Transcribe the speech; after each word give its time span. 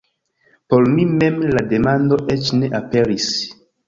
Por 0.73 0.85
mi 0.93 1.03
mem 1.09 1.37
la 1.57 1.63
demando 1.73 2.19
eĉ 2.37 2.47
ne 2.63 2.71
aperis. 2.81 3.29